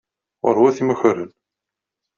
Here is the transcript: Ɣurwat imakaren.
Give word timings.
Ɣurwat 0.47 0.77
imakaren. 0.81 1.31